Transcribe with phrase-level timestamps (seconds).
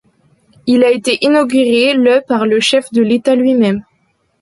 [0.65, 3.83] Il a été inauguré le par le chef de l'État lui-même.